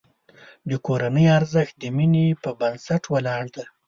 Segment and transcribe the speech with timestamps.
[0.69, 3.65] د کورنۍ ارزښت د مینې په بنسټ ولاړ دی.